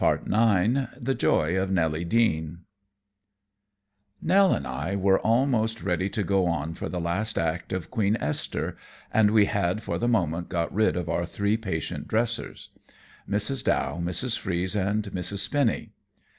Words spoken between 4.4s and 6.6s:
and I were almost ready to go